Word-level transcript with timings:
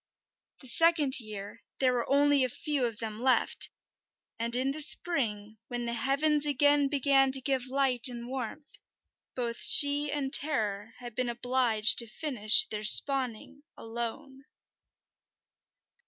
The 0.61 0.67
second 0.67 1.19
year 1.19 1.61
there 1.77 1.93
were 1.93 2.09
only 2.11 2.43
a 2.43 2.49
few 2.49 2.85
of 2.87 2.97
them 2.97 3.21
left, 3.21 3.69
and 4.39 4.55
in 4.55 4.71
the 4.71 4.79
spring, 4.81 5.59
when 5.67 5.85
the 5.85 5.93
heavens 5.93 6.43
again 6.43 6.87
began 6.87 7.31
to 7.33 7.39
give 7.39 7.67
light 7.67 8.07
and 8.07 8.27
warmth, 8.27 8.77
both 9.35 9.57
she 9.61 10.11
and 10.11 10.33
Terror 10.33 10.93
had 10.97 11.13
been 11.13 11.29
obliged 11.29 11.99
to 11.99 12.07
finish 12.07 12.65
their 12.65 12.81
spawning 12.81 13.61
alone. 13.77 14.45